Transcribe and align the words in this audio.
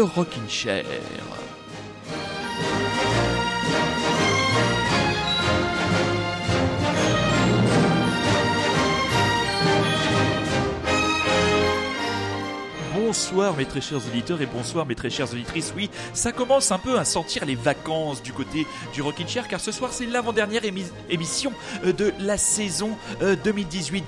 le 0.00 0.04
Rockin' 0.04 0.48
Chair. 0.48 0.84
Bonsoir 13.10 13.56
mes 13.56 13.64
très 13.64 13.80
chers 13.80 14.06
auditeurs 14.06 14.40
et 14.40 14.46
bonsoir 14.46 14.86
mes 14.86 14.94
très 14.94 15.10
chères 15.10 15.32
auditrices. 15.32 15.72
Oui, 15.76 15.90
ça 16.14 16.30
commence 16.30 16.70
un 16.70 16.78
peu 16.78 16.96
à 16.96 17.04
sentir 17.04 17.44
les 17.44 17.56
vacances 17.56 18.22
du 18.22 18.32
côté 18.32 18.68
du 18.92 19.02
Rockin' 19.02 19.26
Chair 19.26 19.48
car 19.48 19.58
ce 19.58 19.72
soir 19.72 19.92
c'est 19.92 20.06
l'avant-dernière 20.06 20.62
émission 21.08 21.52
euh, 21.84 21.92
de 21.92 22.12
la 22.20 22.38
saison 22.38 22.90
2018-2019. 23.20 24.04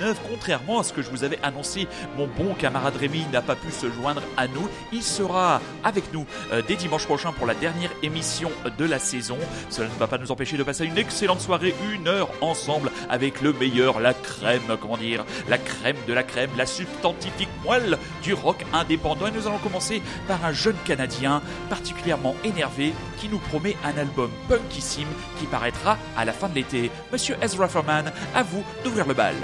Euh, 0.00 0.14
Contrairement 0.30 0.78
à 0.78 0.84
ce 0.84 0.92
que 0.92 1.02
je 1.02 1.10
vous 1.10 1.24
avais 1.24 1.40
annoncé, 1.42 1.88
mon 2.16 2.28
bon 2.28 2.54
camarade 2.54 2.94
Rémi 2.94 3.24
n'a 3.32 3.42
pas 3.42 3.56
pu 3.56 3.72
se 3.72 3.90
joindre 3.90 4.22
à 4.36 4.46
nous. 4.46 4.68
Il 4.92 5.02
sera 5.02 5.60
avec 5.82 6.12
nous 6.12 6.24
euh, 6.52 6.62
dès 6.68 6.76
dimanche 6.76 7.06
prochain 7.06 7.32
pour 7.32 7.48
la 7.48 7.54
dernière 7.54 7.90
émission 8.04 8.52
de 8.78 8.84
la 8.84 9.00
saison. 9.00 9.38
Cela 9.70 9.88
ne 9.88 9.98
va 9.98 10.06
pas 10.06 10.18
nous 10.18 10.30
empêcher 10.30 10.56
de 10.56 10.62
passer 10.62 10.84
une 10.84 10.98
excellente 10.98 11.40
soirée, 11.40 11.74
une 11.92 12.06
heure 12.06 12.30
ensemble 12.40 12.92
avec 13.10 13.40
le 13.40 13.52
meilleur, 13.54 13.98
la 13.98 14.14
crème, 14.14 14.76
comment 14.80 14.96
dire, 14.96 15.24
la 15.48 15.58
crème 15.58 15.96
de 16.06 16.12
la 16.12 16.22
crème, 16.22 16.50
la 16.56 16.66
substantifique 16.66 17.48
moelle 17.64 17.98
du 18.22 18.35
rock 18.42 18.64
indépendant. 18.72 19.26
Et 19.26 19.30
nous 19.30 19.46
allons 19.46 19.58
commencer 19.58 20.02
par 20.28 20.44
un 20.44 20.52
jeune 20.52 20.76
Canadien 20.84 21.42
particulièrement 21.68 22.34
énervé 22.44 22.94
qui 23.18 23.28
nous 23.28 23.38
promet 23.38 23.76
un 23.84 23.96
album 23.98 24.30
punkissime 24.48 25.08
qui 25.38 25.46
paraîtra 25.46 25.98
à 26.16 26.24
la 26.24 26.32
fin 26.32 26.48
de 26.48 26.54
l'été. 26.54 26.90
Monsieur 27.12 27.36
Ezra 27.42 27.68
Furman, 27.68 28.12
à 28.34 28.42
vous 28.42 28.64
d'ouvrir 28.84 29.06
le 29.06 29.14
bal. 29.14 29.34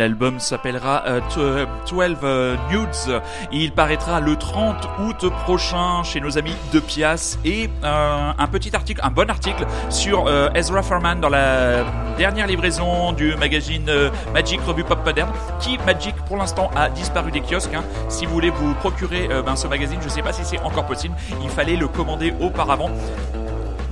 L'album 0.00 0.40
s'appellera 0.40 1.04
12 1.34 1.36
euh, 1.36 1.66
euh, 1.92 2.14
euh, 2.22 2.56
Nudes. 2.70 3.22
Il 3.52 3.70
paraîtra 3.72 4.18
le 4.20 4.34
30 4.34 4.88
août 4.98 5.30
prochain 5.44 6.02
chez 6.04 6.22
nos 6.22 6.38
amis 6.38 6.54
de 6.72 6.80
Pias 6.80 7.36
et 7.44 7.68
un 7.82 8.46
petit 8.50 8.74
article, 8.74 9.02
un 9.04 9.10
bon 9.10 9.28
article 9.28 9.66
sur 9.90 10.24
Ezra 10.54 10.82
Furman 10.82 11.20
dans 11.20 11.28
la 11.28 11.84
dernière 12.16 12.46
livraison 12.46 13.12
du 13.12 13.36
magazine 13.36 13.90
Magic 14.32 14.62
Revue 14.62 14.84
Pop 14.84 15.04
Moderne 15.04 15.32
qui 15.60 15.76
Magic 15.84 16.14
pour 16.26 16.38
l'instant 16.38 16.70
a 16.74 16.88
disparu 16.88 17.30
des 17.30 17.42
kiosques. 17.42 17.74
Hein. 17.74 17.84
Si 18.08 18.24
vous 18.24 18.32
voulez 18.32 18.50
vous 18.50 18.72
procurer 18.76 19.28
ben, 19.44 19.54
ce 19.54 19.66
magazine, 19.66 19.98
je 20.00 20.06
ne 20.06 20.10
sais 20.10 20.22
pas 20.22 20.32
si 20.32 20.46
c'est 20.46 20.60
encore 20.60 20.86
possible. 20.86 21.14
Il 21.42 21.50
fallait 21.50 21.76
le 21.76 21.88
commander 21.88 22.32
auparavant. 22.40 22.88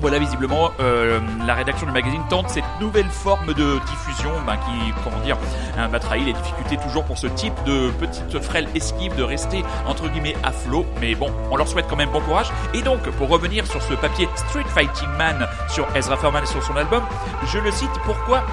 Voilà, 0.01 0.21
visiblement, 0.21 0.71
euh, 0.79 1.19
la 1.45 1.55
rédaction 1.55 1.85
du 1.85 1.93
magazine 1.93 2.23
tente 2.31 2.51
cette 2.51 2.65
nouvelle 2.81 3.09
forme 3.09 3.53
de 3.53 3.79
diffusion 3.81 4.31
ben, 4.47 4.57
qui, 4.57 4.93
comment 5.03 5.19
dire, 5.25 5.37
va 5.77 5.99
trahir 5.99 6.25
les 6.25 6.33
difficultés 6.33 6.77
toujours 6.77 7.05
pour 7.05 7.19
ce 7.19 7.27
type 7.27 7.55
de 7.67 7.91
petite 7.91 8.39
frêle 8.41 8.69
esquive 8.77 9.17
de 9.17 9.25
rester 9.25 9.65
entre 9.87 10.09
guillemets 10.09 10.37
à 10.45 10.53
flot. 10.53 10.87
Mais 11.01 11.17
bon, 11.17 11.33
on 11.51 11.57
leur 11.57 11.67
souhaite 11.67 11.87
quand 11.91 11.97
même 11.97 12.11
bon 12.11 12.21
courage. 12.21 12.53
Et 12.75 12.83
donc, 12.83 13.01
pour 13.11 13.29
revenir 13.29 13.67
sur 13.67 13.83
ce 13.83 13.95
papier 13.95 14.29
Street 14.37 14.65
Fighting 14.69 15.09
Man 15.19 15.49
sur 15.69 15.85
Ezra 15.97 16.17
Furman 16.17 16.47
sur 16.47 16.63
son 16.63 16.77
album, 16.77 17.03
je 17.47 17.59
le 17.59 17.73
cite 17.73 17.91
pourquoi 18.05 18.45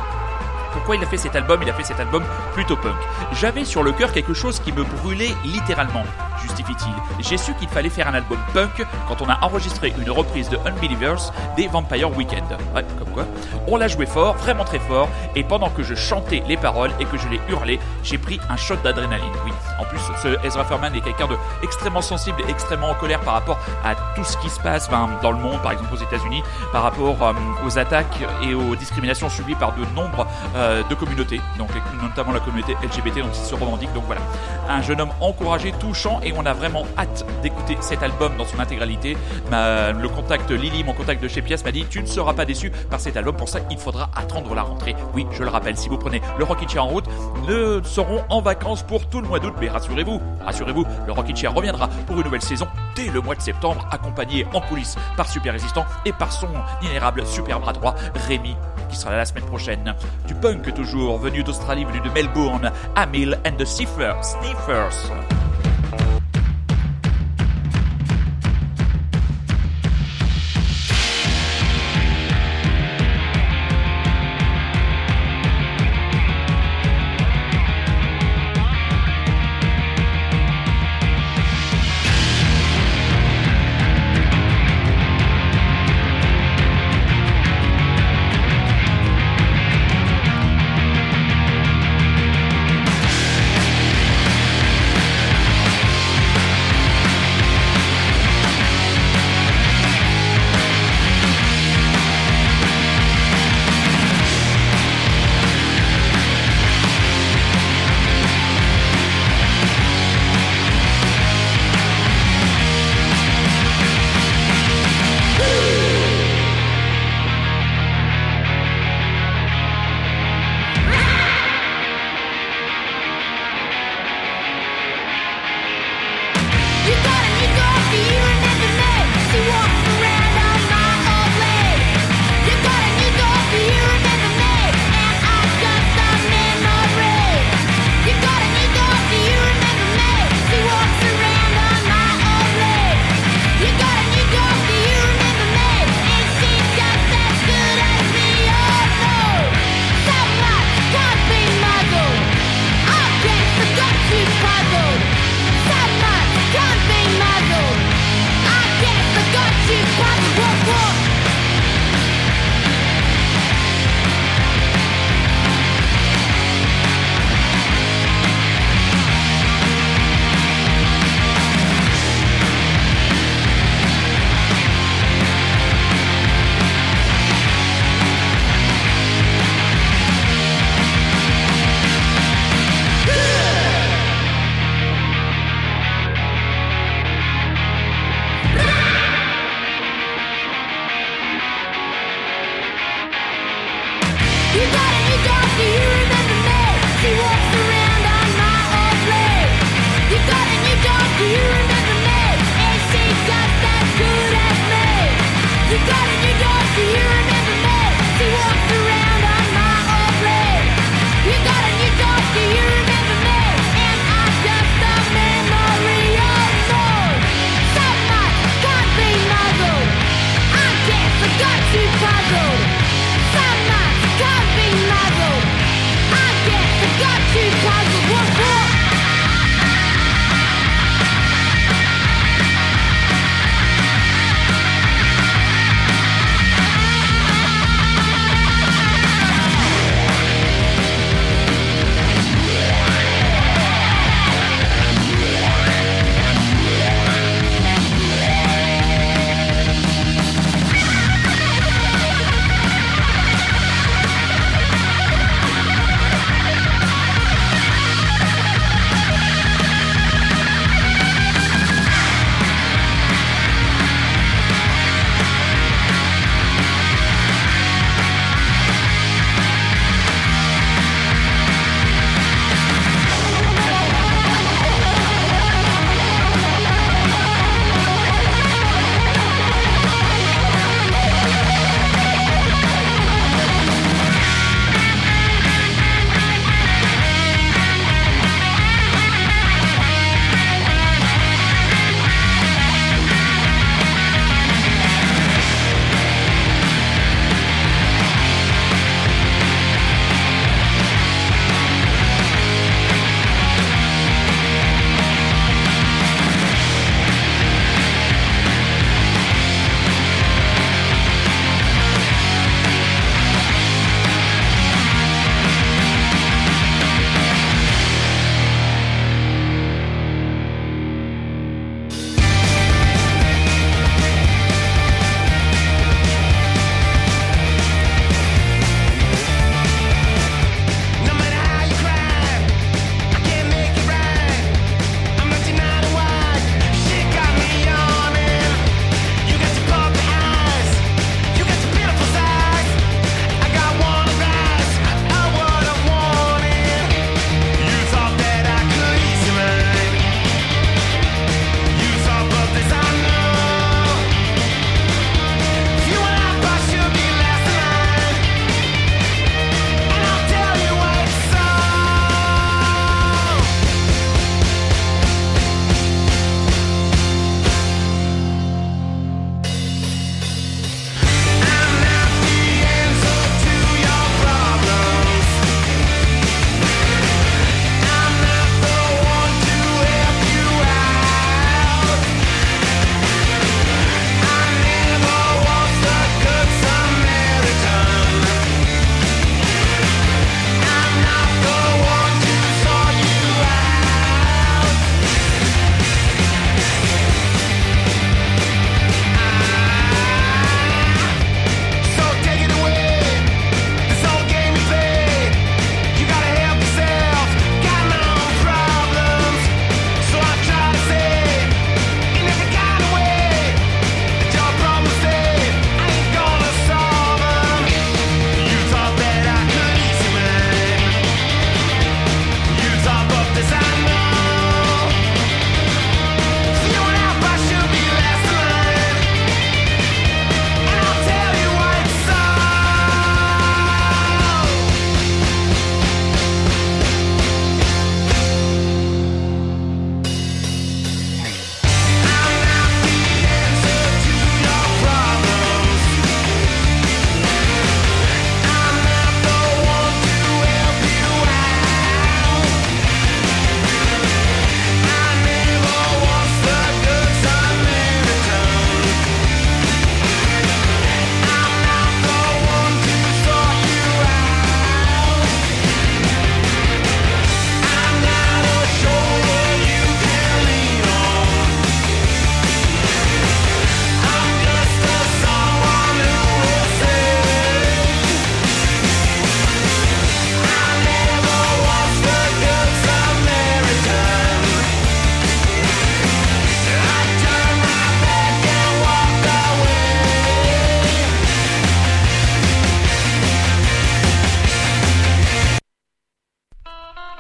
pourquoi 0.74 0.98
il 0.98 1.04
a 1.04 1.08
fait 1.08 1.18
cet 1.18 1.36
album? 1.38 1.62
Il 1.62 1.70
a 1.70 1.74
fait 1.74 1.86
cet 1.86 2.02
album 2.02 2.24
plutôt 2.54 2.76
punk. 2.76 2.98
J'avais 3.32 3.64
sur 3.64 3.82
le 3.82 3.94
cœur 3.94 4.12
quelque 4.12 4.34
chose 4.34 4.60
qui 4.60 4.74
me 4.74 4.84
brûlait 4.84 5.34
littéralement. 5.46 6.04
Justifie-t-il. 6.42 6.94
J'ai 7.24 7.38
su 7.38 7.54
qu'il 7.56 7.70
fallait 7.70 7.90
faire 7.90 8.08
un 8.08 8.14
album 8.14 8.38
punk 8.54 8.86
quand 9.08 9.22
on 9.22 9.30
a 9.30 9.40
enregistré 9.42 9.94
une 9.98 10.12
reprise 10.12 10.50
de 10.50 10.58
Unbelievers 10.66 11.32
des 11.56 11.68
Vampire 11.68 12.16
Weekend. 12.16 12.46
Ouais, 12.74 12.86
comme 13.00 13.10
quoi. 13.10 13.26
On 13.68 13.78
l'a 13.78 13.88
joué 13.88 14.06
fort, 14.06 14.36
vraiment 14.36 14.64
très 14.64 14.80
fort, 14.80 15.10
et 15.36 15.44
pendant 15.44 15.70
que 15.70 15.84
je 15.84 15.96
chantais 15.96 16.44
les 16.48 16.58
paroles 16.58 16.92
et 17.00 17.06
que 17.06 17.18
je 17.18 17.28
les 17.28 17.40
hurlais, 17.50 17.80
j'ai 18.04 18.18
pris 18.18 18.40
un 18.50 18.58
shot 18.58 18.78
d'adrénaline. 18.84 19.32
Oui. 19.46 19.52
En 19.80 19.86
plus, 19.86 20.00
ce 20.22 20.46
Ezra 20.46 20.66
Furman 20.66 20.94
est 20.96 21.02
quelqu'un 21.02 21.28
de 21.28 21.38
extrêmement 21.64 22.02
sensible 22.02 22.42
et 22.48 22.50
extrêmement 22.50 22.90
en 22.90 22.96
colère 22.96 23.22
par 23.22 23.34
rapport 23.34 23.60
à 23.84 23.96
tout 24.16 24.24
ce 24.24 24.38
qui 24.38 24.50
se 24.50 24.60
passe 24.60 24.90
dans 24.90 25.32
le 25.32 25.38
monde, 25.38 25.62
par 25.62 25.72
exemple 25.72 25.94
aux 25.94 25.98
États-Unis, 25.98 26.44
par 26.72 26.84
rapport 26.84 27.22
euh, 27.22 27.34
aux 27.66 27.78
attaques 27.78 28.20
et 28.44 28.54
aux 28.54 28.76
discriminations 28.76 29.30
subies 29.30 29.56
par 29.56 29.74
de 29.74 29.86
nombre 29.96 30.28
euh, 30.56 30.84
de 30.90 30.96
communautés, 30.96 31.42
donc 31.58 31.70
notamment 32.02 32.32
la 32.32 32.40
communauté 32.40 32.76
LGBT 32.84 33.20
dont 33.20 33.30
il 33.34 33.46
se 33.46 33.56
revendique. 33.56 33.92
Donc 33.94 34.04
voilà, 34.06 34.22
un 34.70 34.82
jeune 34.82 35.02
homme 35.02 35.12
encouragé, 35.22 35.72
touchant, 35.74 36.20
et 36.26 36.34
on 36.36 36.46
a 36.46 36.54
vraiment 36.54 36.86
hâte 36.98 37.26
d'écouter 37.42 37.78
cet 37.82 38.04
album 38.04 38.34
dans 38.38 38.46
son 38.46 38.60
intégralité. 38.60 39.16
le 39.52 40.08
contact 40.08 40.52
Lily, 40.52 40.84
mon 40.84 40.94
contact 40.94 41.22
de 41.24 41.28
chez 41.28 41.42
Pias, 41.42 41.62
m'a 41.64 41.72
dit 41.72 41.86
tu 41.90 42.02
ne 42.02 42.08
seras 42.08 42.34
pas 42.34 42.46
déçu 42.46 42.72
par 42.90 43.00
cet 43.00 43.16
album. 43.16 43.36
Pour 43.36 43.50
ça, 43.50 43.60
il 43.70 43.78
faudra 43.78 44.10
attendre 44.16 44.54
la 44.56 44.64
rentrée. 44.64 44.96
Oui, 45.14 45.26
je 45.32 45.44
le 45.44 45.50
rappelle, 45.50 45.78
si 45.78 45.90
vous 45.90 45.98
prenez 45.98 46.22
le 46.38 46.44
Rockin' 46.44 46.68
Chair 46.68 46.84
en 46.84 46.88
route, 46.88 47.06
nous 47.48 47.84
serons 47.84 48.24
en 48.30 48.42
vacances 48.42 48.84
pour 48.84 49.08
tout 49.08 49.22
le 49.22 49.28
mois 49.28 49.40
d'août, 49.40 49.54
mais 49.60 49.70
rassurez-vous, 49.70 50.22
rassurez-vous, 50.44 50.86
le 51.06 51.14
Rockin' 51.14 51.36
Chair 51.36 51.54
reviendra 51.54 51.88
pour 52.08 52.18
une 52.18 52.24
nouvelle 52.24 52.42
saison 52.42 52.68
dès 52.96 53.10
le 53.10 53.22
mois 53.22 53.36
de 53.36 53.42
septembre, 53.42 53.88
accompagné 53.92 54.48
en 54.54 54.62
coulisses 54.62 54.96
par 55.16 55.30
Super 55.30 55.54
Résistant 55.54 55.86
et 56.06 56.14
par 56.14 56.32
son 56.32 56.50
inérable 56.82 57.26
super 57.26 57.60
bras 57.60 57.74
droit, 57.74 57.96
Rémi, 58.28 58.56
qui 58.90 58.96
sera 58.96 59.12
là 59.12 59.18
la 59.18 59.26
semaine 59.26 59.46
prochaine. 59.46 59.94
Du 60.28 60.34
punk 60.34 60.74
toujours, 60.74 61.20
venu 61.20 61.44
d'Australie, 61.44 61.86
venu 61.86 62.00
de 62.00 62.10
Melbourne, 62.10 62.72
Amil 62.96 63.38
and 63.46 63.58
the 63.58 63.66
Sniffers. 63.66 64.36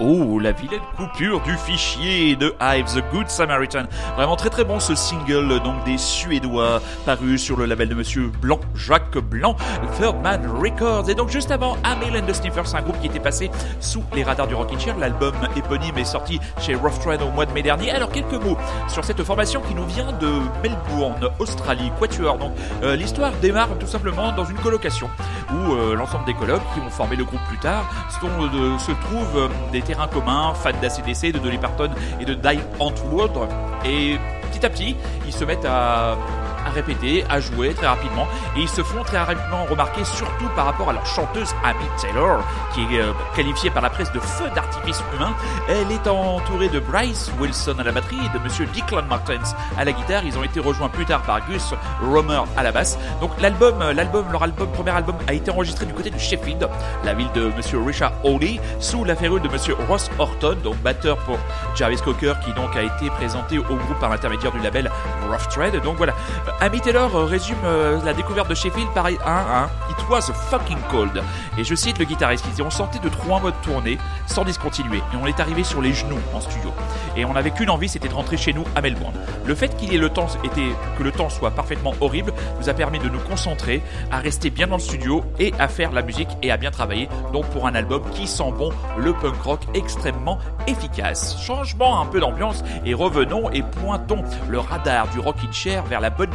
Oh, 0.01 0.39
la 0.39 0.51
vilaine 0.51 0.81
coupure 0.97 1.39
du 1.43 1.55
fichier 1.55 2.35
de 2.35 2.53
Hive, 2.59 2.85
The 2.85 3.01
Good 3.13 3.29
Samaritan. 3.29 3.83
Vraiment 4.17 4.35
très 4.35 4.49
très 4.49 4.65
bon 4.65 4.81
ce 4.81 4.93
single 4.93 5.61
donc 5.61 5.85
des 5.85 5.97
Suédois 5.97 6.81
paru 7.05 7.37
sur 7.37 7.55
le 7.55 7.65
label 7.65 7.87
de 7.87 7.95
Monsieur 7.95 8.29
Blanc, 8.41 8.59
Jacques 8.75 9.17
Blanc, 9.17 9.55
Third 9.97 10.21
Man 10.21 10.41
Records. 10.61 11.09
Et 11.09 11.15
donc 11.15 11.29
juste 11.29 11.49
avant, 11.49 11.77
Amel 11.85 12.21
and 12.21 12.27
the 12.27 12.33
Sniffers, 12.33 12.75
un 12.75 12.81
groupe 12.81 12.99
qui 12.99 13.07
était 13.07 13.21
passé 13.21 13.49
sous 13.79 14.03
les 14.13 14.25
radars 14.25 14.47
du 14.47 14.55
Rockin' 14.55 14.77
Chair. 14.77 14.97
L'album 14.97 15.33
éponyme 15.55 15.97
est 15.97 16.03
sorti 16.03 16.41
chez 16.59 16.75
Rough 16.75 16.99
Trade 17.01 17.21
au 17.21 17.31
mois 17.31 17.45
de 17.45 17.53
mai 17.53 17.63
dernier. 17.63 17.91
Alors 17.91 18.09
quelques 18.09 18.33
mots 18.33 18.57
sur 18.89 19.05
cette 19.05 19.23
formation 19.23 19.61
qui 19.61 19.75
nous 19.75 19.85
vient 19.85 20.11
de 20.11 20.29
Melbourne, 20.61 21.29
Australie, 21.39 21.89
Quatuor. 21.97 22.37
Donc 22.37 22.51
euh, 22.83 22.97
l'histoire 22.97 23.31
démarre 23.41 23.69
tout 23.79 23.87
simplement 23.87 24.33
dans 24.33 24.43
une 24.43 24.57
colocation 24.57 25.09
où 25.53 25.73
euh, 25.73 25.95
l'ensemble 25.95 26.25
des 26.25 26.33
colocs 26.33 26.63
qui 26.73 26.81
vont 26.81 26.89
former 26.89 27.15
le 27.15 27.23
groupe 27.23 27.43
plus 27.47 27.59
tard 27.59 27.85
euh, 28.23 28.77
se 28.77 28.91
trouvent 28.91 29.49
des 29.71 29.84
terrains 29.85 30.07
communs, 30.07 30.53
fans 30.53 30.71
d'ACDC, 30.81 31.31
de 31.31 31.39
Dolly 31.39 31.57
Parton 31.57 31.89
et 32.19 32.25
de 32.25 32.33
Die 32.33 32.59
Antwoord. 32.79 33.47
Et 33.85 34.17
petit 34.51 34.65
à 34.65 34.69
petit, 34.69 34.95
ils 35.25 35.33
se 35.33 35.45
mettent 35.45 35.65
à 35.65 36.17
à 36.65 36.69
répéter, 36.69 37.23
à 37.29 37.39
jouer 37.39 37.73
très 37.73 37.87
rapidement, 37.87 38.27
et 38.55 38.61
ils 38.61 38.69
se 38.69 38.81
font 38.81 39.03
très 39.03 39.17
rapidement 39.17 39.65
remarquer, 39.65 40.03
surtout 40.03 40.47
par 40.55 40.65
rapport 40.65 40.89
à 40.89 40.93
leur 40.93 41.05
chanteuse 41.05 41.53
Amy 41.63 41.85
Taylor, 42.01 42.39
qui 42.73 42.81
est 42.81 43.01
euh, 43.01 43.11
qualifiée 43.35 43.69
par 43.69 43.81
la 43.81 43.89
presse 43.89 44.11
de 44.11 44.19
feu 44.19 44.45
d'artifice 44.55 45.03
humain. 45.15 45.33
Elle 45.67 45.91
est 45.91 46.07
entourée 46.07 46.69
de 46.69 46.79
Bryce 46.79 47.31
Wilson 47.39 47.75
à 47.79 47.83
la 47.83 47.91
batterie 47.91 48.17
et 48.25 48.37
de 48.37 48.43
Monsieur 48.43 48.65
Declan 48.67 49.03
Martens 49.09 49.55
à 49.77 49.85
la 49.85 49.91
guitare. 49.91 50.23
Ils 50.25 50.37
ont 50.37 50.43
été 50.43 50.59
rejoints 50.59 50.89
plus 50.89 51.05
tard 51.05 51.21
par 51.23 51.45
Gus 51.47 51.73
Romer 52.01 52.41
à 52.57 52.63
la 52.63 52.71
basse. 52.71 52.97
Donc 53.21 53.31
l'album, 53.39 53.81
euh, 53.81 53.93
l'album, 53.93 54.25
leur 54.31 54.43
album, 54.43 54.67
premier 54.71 54.91
album, 54.91 55.15
a 55.27 55.33
été 55.33 55.51
enregistré 55.51 55.85
du 55.85 55.93
côté 55.93 56.09
de 56.09 56.17
Sheffield, 56.17 56.67
la 57.03 57.13
ville 57.13 57.31
de 57.33 57.51
Monsieur 57.55 57.81
Richard 57.81 58.13
Hawley, 58.23 58.59
sous 58.79 59.03
la 59.03 59.15
férule 59.15 59.41
de 59.41 59.49
Monsieur 59.49 59.75
Ross 59.87 60.09
Horton, 60.17 60.57
donc 60.63 60.77
batteur 60.77 61.17
pour 61.19 61.37
Jarvis 61.75 62.01
Cocker, 62.01 62.33
qui 62.43 62.53
donc 62.53 62.75
a 62.75 62.83
été 62.83 63.09
présenté 63.11 63.57
au 63.57 63.63
groupe 63.63 63.99
par 63.99 64.09
l'intermédiaire 64.09 64.51
du 64.51 64.59
label 64.59 64.91
Rough 65.29 65.47
Trade. 65.49 65.81
Donc 65.81 65.97
voilà, 65.97 66.13
Amy 66.61 66.79
Taylor 66.79 67.13
euh, 67.13 67.25
résume 67.25 67.57
euh, 67.65 67.99
la 68.05 68.13
découverte 68.13 68.49
de 68.49 68.55
Sheffield 68.55 68.89
par 68.93 69.07
un, 69.07 69.11
un 69.25 69.69
It 69.89 70.09
was 70.09 70.31
fucking 70.49 70.77
cold. 70.89 71.21
Et 71.57 71.63
je 71.65 71.75
cite 71.75 71.99
le 71.99 72.05
guitariste 72.05 72.45
qui 72.45 72.51
dit 72.51 72.61
On 72.61 72.69
sortait 72.69 72.99
de 72.99 73.09
trois 73.09 73.41
mois 73.41 73.51
de 73.51 73.57
tournée 73.61 73.97
sans 74.25 74.45
discontinuer 74.45 74.97
et 74.97 75.17
on 75.21 75.27
est 75.27 75.39
arrivé 75.39 75.63
sur 75.63 75.81
les 75.81 75.93
genoux 75.93 76.19
en 76.33 76.39
studio. 76.39 76.71
Et 77.17 77.25
on 77.25 77.33
n'avait 77.33 77.51
qu'une 77.51 77.69
envie, 77.69 77.89
c'était 77.89 78.07
de 78.07 78.13
rentrer 78.13 78.37
chez 78.37 78.53
nous 78.53 78.63
à 78.75 78.81
Melbourne. 78.81 79.13
Le 79.45 79.55
fait 79.55 79.75
qu'il 79.75 79.93
ait 79.93 79.97
le 79.97 80.09
temps, 80.09 80.27
était, 80.43 80.69
que 80.97 81.03
le 81.03 81.11
temps 81.11 81.29
soit 81.29 81.51
parfaitement 81.51 81.93
horrible, 82.01 82.33
nous 82.59 82.69
a 82.69 82.73
permis 82.73 82.99
de 82.99 83.09
nous 83.09 83.19
concentrer, 83.19 83.81
à 84.11 84.19
rester 84.19 84.49
bien 84.49 84.67
dans 84.67 84.77
le 84.77 84.81
studio 84.81 85.23
et 85.39 85.53
à 85.59 85.67
faire 85.67 85.91
la 85.91 86.01
musique 86.01 86.29
et 86.41 86.51
à 86.51 86.57
bien 86.57 86.71
travailler. 86.71 87.09
Donc 87.33 87.45
pour 87.47 87.67
un 87.67 87.75
album 87.75 88.01
qui 88.11 88.27
sent 88.27 88.53
bon 88.57 88.71
le 88.97 89.13
punk 89.13 89.41
rock 89.41 89.61
extrêmement 89.73 90.39
efficace. 90.67 91.37
Changement 91.41 92.01
un 92.01 92.05
peu 92.05 92.19
d'ambiance 92.19 92.63
et 92.85 92.93
revenons 92.93 93.49
et 93.51 93.61
pointons 93.61 94.23
le 94.49 94.59
radar 94.59 95.07
du 95.09 95.19
rockin' 95.19 95.51
chair 95.53 95.83
vers 95.83 96.01
la 96.01 96.09
bonne 96.09 96.31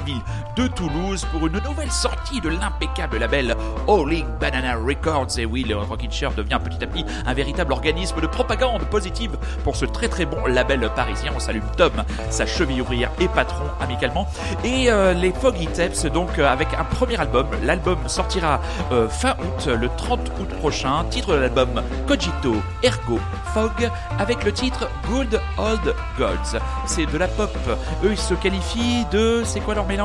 de 0.56 0.66
Toulouse 0.66 1.26
pour 1.32 1.46
une 1.46 1.58
nouvelle 1.60 1.90
sortie 1.90 2.40
de 2.40 2.48
l'impeccable 2.48 3.18
label 3.18 3.56
All 3.88 4.24
Banana 4.40 4.76
Records. 4.76 5.38
Et 5.38 5.46
oui, 5.46 5.64
le 5.64 5.76
Rockin' 5.76 6.10
Chair 6.10 6.32
devient 6.32 6.58
petit 6.62 6.82
à 6.82 6.86
petit 6.86 7.04
un 7.26 7.34
véritable 7.34 7.72
organisme 7.72 8.20
de 8.20 8.26
propagande 8.26 8.82
positive 8.84 9.36
pour 9.64 9.76
ce 9.76 9.84
très 9.84 10.08
très 10.08 10.26
bon 10.26 10.44
label 10.46 10.88
parisien. 10.94 11.32
On 11.34 11.38
salue 11.38 11.60
Tom, 11.76 11.92
sa 12.30 12.46
cheville 12.46 12.80
ouvrière 12.80 13.10
et 13.20 13.28
patron 13.28 13.64
amicalement. 13.80 14.28
Et 14.64 14.90
euh, 14.90 15.12
les 15.12 15.32
Foggy 15.32 15.66
Tapes, 15.66 16.06
donc 16.12 16.38
euh, 16.38 16.48
avec 16.48 16.68
un 16.74 16.84
premier 16.84 17.18
album. 17.18 17.46
L'album 17.62 17.98
sortira 18.06 18.60
euh, 18.92 19.08
fin 19.08 19.34
août, 19.40 19.66
le 19.66 19.88
30 19.96 20.20
août 20.40 20.48
prochain. 20.58 21.04
Titre 21.10 21.34
de 21.34 21.40
l'album 21.40 21.82
Cogito 22.06 22.54
Ergo 22.82 23.20
Fog 23.54 23.90
avec 24.18 24.44
le 24.44 24.52
titre 24.52 24.88
Good 25.08 25.40
Old 25.58 25.94
Gods. 26.18 26.58
C'est 26.86 27.06
de 27.06 27.18
la 27.18 27.28
pop. 27.28 27.56
Eux, 28.04 28.12
ils 28.12 28.18
se 28.18 28.34
qualifient 28.34 29.06
de. 29.12 29.42
C'est 29.44 29.60
quoi 29.60 29.74
leur 29.74 29.86
mélange 29.86 29.99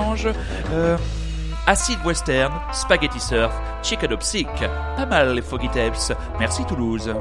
euh, 0.74 0.98
Acid 1.68 1.98
Western, 2.06 2.52
Spaghetti 2.74 3.20
Surf, 3.20 3.54
Chicken. 3.82 4.18
Pas 4.96 5.06
mal 5.06 5.34
les 5.34 5.42
Foggy 5.42 5.70
Tapes. 5.70 6.18
Merci 6.40 6.66
Toulouse. 6.66 7.12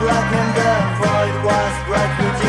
Black 0.00 0.32
and 0.32 0.50
the 0.54 0.72
void 0.98 1.34
was 1.44 1.74
bright, 1.86 2.47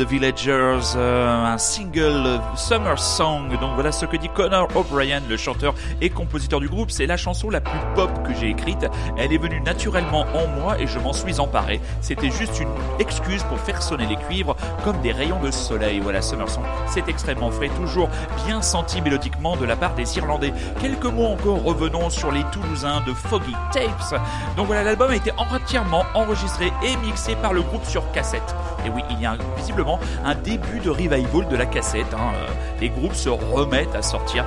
De 0.00 0.06
Villagers, 0.06 0.96
euh, 0.96 1.44
un 1.44 1.58
single 1.58 2.22
euh, 2.24 2.38
Summer 2.56 2.98
Song. 2.98 3.50
Donc 3.60 3.72
voilà 3.74 3.92
ce 3.92 4.06
que 4.06 4.16
dit 4.16 4.30
Connor 4.30 4.68
O'Brien, 4.74 5.20
le 5.28 5.36
chanteur 5.36 5.74
et 6.00 6.08
compositeur 6.08 6.58
du 6.58 6.70
groupe. 6.70 6.90
C'est 6.90 7.04
la 7.04 7.18
chanson 7.18 7.50
la 7.50 7.60
plus 7.60 7.78
pop 7.94 8.10
que 8.26 8.32
j'ai 8.34 8.48
écrite. 8.48 8.86
Elle 9.18 9.30
est 9.30 9.36
venue 9.36 9.60
naturellement 9.60 10.24
en 10.32 10.46
moi 10.46 10.80
et 10.80 10.86
je 10.86 10.98
m'en 10.98 11.12
suis 11.12 11.38
emparé. 11.38 11.82
C'était 12.00 12.30
juste 12.30 12.60
une 12.60 12.70
excuse 12.98 13.42
pour 13.42 13.58
faire 13.58 13.82
sonner 13.82 14.06
les 14.06 14.16
cuivres 14.16 14.56
comme 14.84 14.98
des 15.02 15.12
rayons 15.12 15.38
de 15.42 15.50
soleil. 15.50 16.00
Voilà, 16.00 16.22
Summer 16.22 16.48
Song, 16.48 16.64
c'est 16.88 17.06
extrêmement 17.06 17.50
frais, 17.50 17.68
toujours 17.76 18.08
bien 18.46 18.62
senti 18.62 19.02
mélodiquement 19.02 19.58
de 19.58 19.66
la 19.66 19.76
part 19.76 19.94
des 19.96 20.16
Irlandais. 20.16 20.54
Quelques 20.80 21.04
mots 21.04 21.26
encore, 21.26 21.62
revenons 21.62 22.08
sur 22.08 22.32
les 22.32 22.44
Toulousains 22.52 23.02
de 23.06 23.12
Foggy 23.12 23.54
Tapes. 23.70 24.18
Donc 24.56 24.66
voilà, 24.66 24.82
l'album 24.82 25.10
a 25.10 25.16
été 25.16 25.32
entièrement 25.36 26.06
enregistré 26.14 26.72
et 26.82 26.96
mixé 27.04 27.34
par 27.36 27.52
le 27.52 27.60
groupe 27.60 27.84
sur 27.84 28.10
cassette. 28.12 28.54
Et 28.86 28.90
oui, 28.90 29.02
il 29.10 29.20
y 29.20 29.26
a 29.26 29.36
visiblement 29.56 29.98
un 30.24 30.34
début 30.34 30.80
de 30.80 30.90
revival 30.90 31.48
de 31.48 31.56
la 31.56 31.66
cassette. 31.66 32.12
hein. 32.14 32.32
Euh, 32.34 32.46
Les 32.80 32.88
groupes 32.88 33.14
se 33.14 33.28
remettent 33.28 33.94
à 33.94 34.02
sortir 34.02 34.44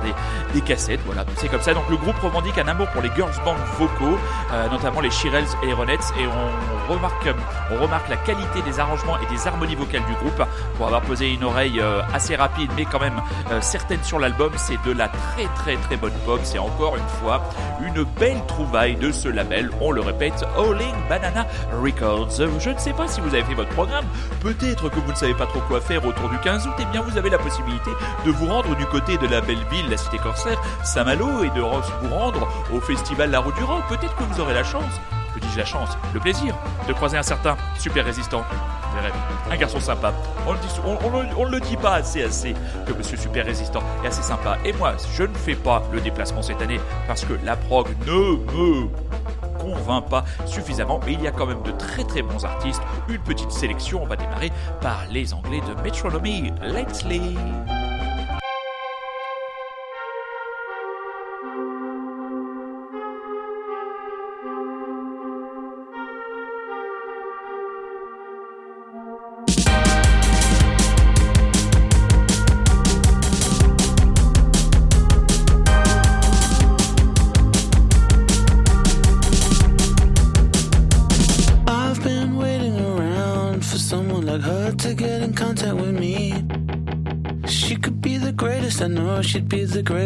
des, 0.52 0.60
cassettes. 0.62 1.00
Voilà, 1.04 1.24
c'est 1.36 1.48
comme 1.48 1.60
ça. 1.60 1.74
Donc 1.74 1.88
le 1.90 1.96
groupe 1.96 2.18
revendique 2.20 2.56
un 2.58 2.68
amour 2.68 2.88
pour 2.88 3.02
les 3.02 3.10
girls 3.14 3.32
band 3.44 3.54
vocaux, 3.78 4.18
euh, 4.52 4.68
notamment 4.70 5.00
les 5.00 5.10
Shirelles 5.10 5.44
et 5.62 5.66
les 5.66 5.72
Ronettes. 5.72 6.12
Et 6.18 6.26
on 6.26 6.73
on 6.90 7.82
remarque 7.82 8.08
la 8.08 8.16
qualité 8.16 8.62
des 8.62 8.80
arrangements 8.80 9.16
et 9.18 9.26
des 9.34 9.46
harmonies 9.46 9.74
vocales 9.74 10.04
du 10.06 10.14
groupe. 10.14 10.42
Pour 10.76 10.86
avoir 10.86 11.02
posé 11.02 11.32
une 11.32 11.44
oreille 11.44 11.80
euh, 11.80 12.02
assez 12.12 12.36
rapide, 12.36 12.70
mais 12.76 12.84
quand 12.84 13.00
même 13.00 13.20
euh, 13.50 13.60
certaine 13.60 14.02
sur 14.02 14.18
l'album, 14.18 14.52
c'est 14.56 14.82
de 14.84 14.92
la 14.92 15.08
très 15.08 15.46
très 15.56 15.76
très 15.76 15.96
bonne 15.96 16.12
pop. 16.24 16.40
C'est 16.42 16.58
encore 16.58 16.96
une 16.96 17.08
fois 17.20 17.42
une 17.84 18.04
belle 18.18 18.44
trouvaille 18.46 18.96
de 18.96 19.12
ce 19.12 19.28
label. 19.28 19.70
On 19.80 19.90
le 19.90 20.00
répète, 20.00 20.44
Howling 20.56 20.94
Banana 21.08 21.46
Records. 21.82 22.30
Je 22.58 22.70
ne 22.70 22.78
sais 22.78 22.92
pas 22.92 23.08
si 23.08 23.20
vous 23.20 23.34
avez 23.34 23.44
fait 23.44 23.54
votre 23.54 23.70
programme. 23.70 24.04
Peut-être 24.40 24.88
que 24.88 25.00
vous 25.00 25.10
ne 25.10 25.16
savez 25.16 25.34
pas 25.34 25.46
trop 25.46 25.60
quoi 25.60 25.80
faire 25.80 26.04
autour 26.06 26.28
du 26.28 26.38
15 26.38 26.66
août. 26.66 26.74
Eh 26.78 26.84
bien, 26.86 27.02
vous 27.02 27.16
avez 27.18 27.30
la 27.30 27.38
possibilité 27.38 27.90
de 28.24 28.30
vous 28.30 28.46
rendre 28.46 28.74
du 28.76 28.86
côté 28.86 29.16
de 29.16 29.26
la 29.26 29.40
belle 29.40 29.64
ville, 29.70 29.88
la 29.90 29.96
cité 29.96 30.18
corsaire, 30.18 30.60
Saint-Malo, 30.82 31.44
et 31.44 31.50
de 31.50 31.60
vous 31.60 32.14
rendre 32.14 32.48
au 32.72 32.80
festival 32.80 33.30
La 33.30 33.40
Route 33.40 33.56
du 33.56 33.64
Rock. 33.64 33.84
Peut-être 33.88 34.14
que 34.16 34.24
vous 34.24 34.40
aurez 34.40 34.54
la 34.54 34.64
chance, 34.64 35.00
dis-je 35.44 35.58
la 35.58 35.64
chance, 35.64 35.90
le 36.12 36.20
plaisir 36.20 36.54
de 36.88 36.92
croiser 36.92 37.16
un 37.16 37.22
certain 37.22 37.56
super 37.78 38.04
résistant. 38.04 38.42
Un 39.50 39.56
garçon 39.56 39.80
sympa. 39.80 40.12
On 40.46 40.52
le, 40.52 40.58
dit, 40.58 41.50
le 41.50 41.60
dit 41.60 41.76
pas 41.76 41.94
assez 41.94 42.22
assez 42.22 42.54
que 42.86 42.92
Monsieur 42.92 43.16
Super 43.16 43.44
Résistant 43.44 43.82
est 44.02 44.08
assez 44.08 44.22
sympa. 44.22 44.56
Et 44.64 44.72
moi, 44.74 44.94
je 45.14 45.24
ne 45.24 45.34
fais 45.34 45.56
pas 45.56 45.82
le 45.92 46.00
déplacement 46.00 46.42
cette 46.42 46.62
année 46.62 46.80
parce 47.06 47.24
que 47.24 47.34
la 47.44 47.56
prog 47.56 47.88
ne 48.06 48.36
me 48.36 48.88
convainc 49.58 50.08
pas 50.08 50.24
suffisamment, 50.46 51.00
mais 51.06 51.14
il 51.14 51.22
y 51.22 51.26
a 51.26 51.32
quand 51.32 51.46
même 51.46 51.62
de 51.62 51.72
très 51.72 52.04
très 52.04 52.22
bons 52.22 52.44
artistes. 52.44 52.82
Une 53.08 53.18
petite 53.18 53.50
sélection, 53.50 54.02
on 54.02 54.06
va 54.06 54.16
démarrer 54.16 54.52
par 54.80 55.04
les 55.10 55.34
Anglais 55.34 55.60
de 55.60 55.82
Metronomy. 55.82 56.52
Let's 56.62 57.04
leave. 57.04 57.83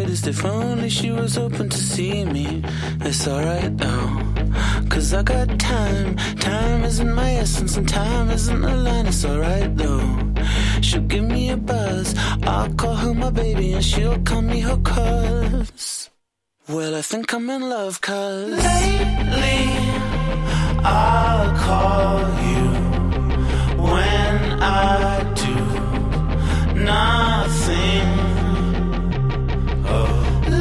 Greatest 0.09 0.27
if 0.27 0.43
only 0.45 0.89
she 0.89 1.11
was 1.11 1.37
open 1.37 1.69
to 1.69 1.77
see 1.77 2.25
me. 2.25 2.63
It's 3.01 3.27
alright 3.27 3.77
though. 3.77 4.09
Cause 4.89 5.13
I 5.13 5.21
got 5.21 5.59
time. 5.59 6.15
Time 6.37 6.83
isn't 6.83 7.13
my 7.13 7.31
essence, 7.35 7.77
and 7.77 7.87
time 7.87 8.31
isn't 8.31 8.63
a 8.63 8.75
line. 8.75 9.05
It's 9.05 9.23
alright 9.23 9.75
though. 9.77 10.09
She'll 10.81 11.07
give 11.07 11.25
me 11.25 11.51
a 11.51 11.57
buzz. 11.57 12.15
I'll 12.43 12.73
call 12.73 12.95
her 12.95 13.13
my 13.13 13.29
baby, 13.29 13.73
and 13.73 13.85
she'll 13.85 14.19
call 14.23 14.41
me 14.41 14.61
her 14.61 14.77
cuz. 14.77 16.09
Well, 16.67 16.95
I 16.95 17.03
think 17.03 17.33
I'm 17.33 17.49
in 17.49 17.61
love, 17.69 18.01
cuz 18.01 18.57
lately 18.69 19.61
I'll 20.83 21.51
call 21.67 22.19
you 22.51 22.65
when 23.91 24.37
I 24.61 25.33
do 25.43 25.55
nothing. 26.93 28.28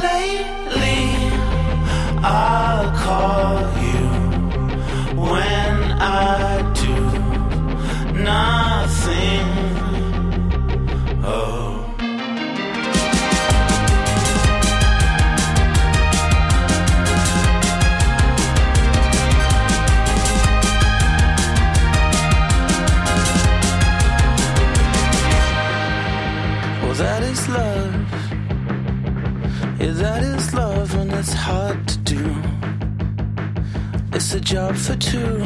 Lately 0.02 1.02
I'll 2.22 2.90
call 3.04 3.58
you 3.82 4.06
when 5.16 5.76
I 6.00 6.62
do 6.82 6.94
nothing. 8.22 9.48
Oh. 11.24 11.58
Job 34.48 34.74
for 34.74 34.96
two. 34.96 35.38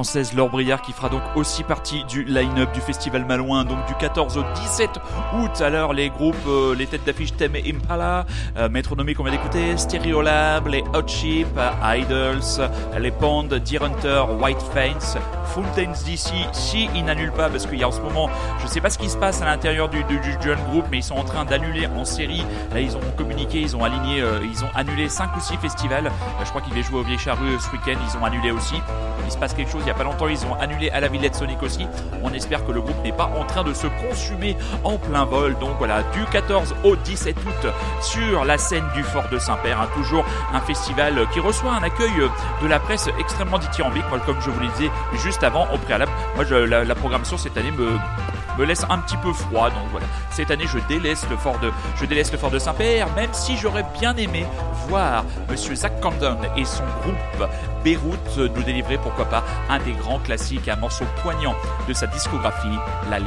Française 0.00 0.32
Laure 0.32 0.48
Briard 0.48 0.80
qui 0.80 0.92
fera 0.92 1.10
donc 1.10 1.20
aussi 1.34 1.62
partie 1.62 2.04
du 2.04 2.24
line-up 2.24 2.72
du 2.72 2.80
festival 2.80 3.26
Malouin, 3.26 3.66
donc 3.66 3.84
du 3.86 3.94
14 3.96 4.38
au 4.38 4.44
17 4.54 4.88
août. 5.34 5.60
Alors 5.60 5.92
les 5.92 6.08
groupes, 6.08 6.36
euh, 6.46 6.74
les 6.74 6.86
têtes 6.86 7.04
d'affiche 7.04 7.36
Thème 7.36 7.54
et 7.54 7.70
Impala, 7.70 8.24
euh, 8.56 8.70
Métronomie 8.70 9.12
qu'on 9.12 9.24
vient 9.24 9.32
d'écouter, 9.32 9.76
Stereolab, 9.76 10.68
les 10.68 10.82
Hot 10.94 11.06
Chip, 11.06 11.48
euh, 11.58 11.98
Idols, 11.98 12.66
les 12.98 13.10
Pond, 13.10 13.42
Deer 13.42 13.82
Hunter, 13.82 14.24
White 14.40 14.62
Fence, 14.72 15.18
Fountains 15.50 15.92
DC, 16.06 16.30
si 16.52 16.88
ils 16.94 17.04
n'annulent 17.04 17.32
pas, 17.32 17.48
parce 17.48 17.66
qu'il 17.66 17.78
y 17.78 17.82
a 17.82 17.88
en 17.88 17.92
ce 17.92 18.00
moment, 18.00 18.30
je 18.62 18.66
sais 18.68 18.80
pas 18.80 18.90
ce 18.90 18.98
qui 18.98 19.10
se 19.10 19.16
passe 19.16 19.42
à 19.42 19.46
l'intérieur 19.46 19.88
du, 19.88 20.04
du, 20.04 20.18
groupe, 20.68 20.86
mais 20.90 20.98
ils 20.98 21.02
sont 21.02 21.16
en 21.16 21.24
train 21.24 21.44
d'annuler 21.44 21.86
en 21.86 22.04
série. 22.04 22.44
Là, 22.72 22.80
ils 22.80 22.96
ont 22.96 23.00
communiqué, 23.16 23.60
ils 23.60 23.76
ont 23.76 23.82
aligné, 23.82 24.20
euh, 24.20 24.40
ils 24.44 24.64
ont 24.64 24.68
annulé 24.74 25.08
5 25.08 25.36
ou 25.36 25.40
6 25.40 25.56
festivals. 25.56 26.06
Euh, 26.06 26.44
je 26.44 26.48
crois 26.50 26.60
qu'ils 26.60 26.70
devaient 26.70 26.84
jouer 26.84 27.00
au 27.00 27.02
Vieille 27.02 27.18
Charrue 27.18 27.58
ce 27.58 27.70
week-end, 27.72 27.98
ils 28.08 28.18
ont 28.18 28.24
annulé 28.24 28.52
aussi. 28.52 28.76
Il 29.24 29.32
se 29.32 29.38
passe 29.38 29.54
quelque 29.54 29.70
chose, 29.70 29.82
il 29.84 29.88
y 29.88 29.90
a 29.90 29.94
pas 29.94 30.04
longtemps, 30.04 30.28
ils 30.28 30.44
ont 30.46 30.54
annulé 30.54 30.90
à 30.90 31.00
la 31.00 31.08
Villette 31.08 31.34
Sonic 31.34 31.62
aussi. 31.62 31.86
On 32.22 32.32
espère 32.32 32.64
que 32.64 32.72
le 32.72 32.80
groupe 32.80 33.02
n'est 33.04 33.12
pas 33.12 33.30
en 33.38 33.44
train 33.44 33.64
de 33.64 33.74
se 33.74 33.86
consumer 33.86 34.56
en 34.84 34.98
plein 34.98 35.24
vol. 35.24 35.56
Donc 35.58 35.70
voilà, 35.78 36.02
du 36.14 36.24
14 36.30 36.74
au 36.84 36.96
17 36.96 37.36
août 37.36 37.72
sur 38.00 38.44
la 38.44 38.58
scène 38.58 38.84
du 38.94 39.02
Fort 39.02 39.28
de 39.30 39.38
Saint-Père, 39.38 39.80
hein, 39.80 39.88
toujours 39.94 40.24
un 40.52 40.60
festival 40.60 41.26
qui 41.32 41.40
reçoit 41.40 41.72
un 41.72 41.82
accueil 41.82 42.10
de 42.62 42.66
la 42.66 42.78
presse 42.78 43.08
extrêmement 43.18 43.58
dithyrambique. 43.58 44.04
Comme 44.26 44.40
je 44.40 44.50
vous 44.50 44.60
le 44.60 44.68
disais 44.68 44.90
juste 45.22 45.39
avant, 45.42 45.66
au 45.72 45.78
préalable, 45.78 46.12
moi, 46.34 46.44
la 46.44 46.94
programmation 46.94 47.36
cette 47.36 47.56
année 47.56 47.70
me 47.70 47.98
me 48.60 48.66
laisse 48.66 48.84
un 48.88 48.98
petit 48.98 49.16
peu 49.16 49.32
froid. 49.32 49.70
Donc 49.70 49.88
voilà, 49.90 50.06
cette 50.30 50.50
année 50.50 50.66
je 50.66 50.78
délaisse 50.88 51.26
le 51.30 51.36
fort 51.36 51.58
de, 51.60 51.70
je 51.96 52.04
délaisse 52.04 52.30
le 52.32 52.38
fort 52.38 52.50
de 52.50 52.58
Saint-Père, 52.58 53.08
même 53.16 53.30
si 53.32 53.56
j'aurais 53.56 53.84
bien 53.98 54.14
aimé 54.16 54.46
voir 54.88 55.24
Monsieur 55.48 55.74
Zach 55.74 56.00
Camden 56.00 56.36
et 56.56 56.64
son 56.64 56.84
groupe 57.02 57.48
Beyrouth 57.84 58.36
nous 58.36 58.62
délivrer, 58.62 58.98
pourquoi 58.98 59.24
pas, 59.24 59.42
un 59.70 59.78
des 59.78 59.92
grands 59.92 60.18
classiques, 60.18 60.68
un 60.68 60.76
morceau 60.76 61.04
poignant 61.22 61.54
de 61.88 61.94
sa 61.94 62.06
discographie, 62.06 62.68
La, 63.10 63.18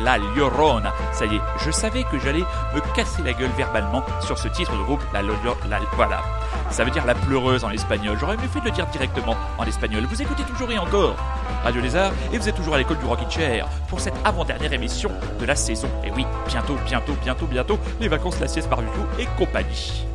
La 0.00 0.18
Llorona. 0.18 0.92
Ça 1.12 1.24
y 1.26 1.34
est, 1.36 1.40
je 1.64 1.70
savais 1.72 2.04
que 2.04 2.18
j'allais 2.20 2.44
me 2.74 2.80
casser 2.94 3.22
la 3.24 3.32
gueule 3.32 3.50
verbalement 3.56 4.04
sur 4.20 4.38
ce 4.38 4.46
titre 4.48 4.72
de 4.76 4.82
groupe, 4.84 5.02
La, 5.12 5.22
Lloro- 5.22 5.56
la 5.68 5.80
Voilà. 5.96 6.22
Ça 6.70 6.84
veut 6.84 6.90
dire 6.90 7.04
la 7.04 7.14
pleureuse 7.16 7.64
en 7.64 7.70
espagnol. 7.70 8.16
J'aurais 8.20 8.36
mieux 8.36 8.48
fait 8.48 8.60
de 8.60 8.66
le 8.66 8.70
dire 8.70 8.86
directement 8.86 9.36
en 9.58 9.64
espagnol. 9.64 10.04
Vous 10.08 10.22
écoutez 10.22 10.42
toujours 10.44 10.70
et 10.70 10.78
encore 10.78 11.16
Radio 11.64 11.80
Lézard 11.80 12.12
et 12.32 12.38
vous 12.38 12.48
êtes 12.48 12.54
toujours 12.54 12.74
à 12.74 12.78
l'école 12.78 12.98
du 12.98 13.06
Rockin' 13.06 13.28
Chair 13.30 13.66
pour 13.88 13.98
cette 14.00 14.14
avant-dernière 14.24 14.72
émission 14.76 15.10
de 15.40 15.44
la 15.44 15.56
saison. 15.56 15.88
Et 16.04 16.10
oui, 16.12 16.24
bientôt, 16.46 16.76
bientôt, 16.86 17.14
bientôt, 17.22 17.46
bientôt, 17.46 17.78
les 18.00 18.08
vacances, 18.08 18.38
la 18.40 18.48
sieste 18.48 18.68
barbecue 18.68 19.00
et 19.18 19.26
compagnie. 19.36 20.06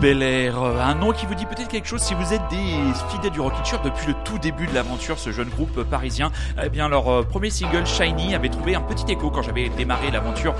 Bel 0.00 0.22
Air, 0.22 0.62
euh, 0.62 0.80
un 0.80 0.94
nom 0.94 1.10
qui 1.10 1.26
vous 1.26 1.34
dit 1.34 1.44
peut-être 1.44 1.66
quelque 1.66 1.88
chose 1.88 2.00
si 2.00 2.14
vous 2.14 2.32
êtes 2.32 2.46
des 2.50 2.76
fidèles 3.10 3.32
du 3.32 3.40
Rockin' 3.40 3.64
Chair 3.64 3.80
depuis 3.82 4.06
le 4.06 4.14
tout 4.24 4.38
début 4.38 4.68
de 4.68 4.74
l'aventure, 4.74 5.18
ce 5.18 5.32
jeune 5.32 5.48
groupe 5.48 5.82
parisien. 5.82 6.30
Eh 6.62 6.68
bien, 6.68 6.88
leur 6.88 7.08
euh, 7.08 7.22
premier 7.24 7.50
single 7.50 7.84
Shiny 7.84 8.36
avait 8.36 8.48
trouvé 8.48 8.76
un 8.76 8.80
petit 8.80 9.10
écho 9.10 9.30
quand 9.30 9.42
j'avais 9.42 9.68
démarré 9.70 10.12
l'aventure. 10.12 10.54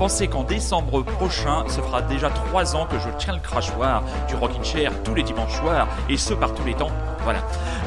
Pensez 0.00 0.26
qu'en 0.26 0.42
décembre 0.42 1.02
prochain, 1.02 1.64
ce 1.68 1.80
fera 1.80 2.02
déjà 2.02 2.30
trois 2.30 2.74
ans 2.74 2.86
que 2.86 2.98
je 2.98 3.08
tiens 3.16 3.34
le 3.34 3.40
crachoir 3.40 4.02
du 4.28 4.34
Rockin' 4.34 4.64
Chair 4.64 4.90
tous 5.04 5.14
les 5.14 5.22
dimanches 5.22 5.54
soirs 5.60 5.86
et 6.08 6.16
ce 6.16 6.34
par 6.34 6.52
tous 6.52 6.64
les 6.64 6.74
temps. 6.74 6.90
Voilà. 7.24 7.40